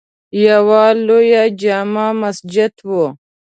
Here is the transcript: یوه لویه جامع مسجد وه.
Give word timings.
یوه 0.45 0.83
لویه 1.07 1.43
جامع 1.61 2.07
مسجد 2.21 2.73
وه. 2.89 3.07